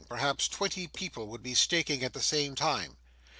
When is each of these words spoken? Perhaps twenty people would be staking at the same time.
Perhaps 0.09 0.47
twenty 0.47 0.87
people 0.87 1.27
would 1.27 1.43
be 1.43 1.53
staking 1.53 2.03
at 2.03 2.13
the 2.13 2.23
same 2.23 2.55
time. 2.55 2.97